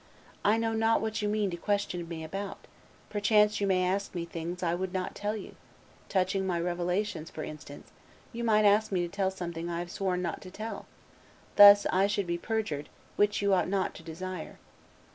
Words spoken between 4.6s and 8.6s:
I would not tell you; touching my revelations, for instance, you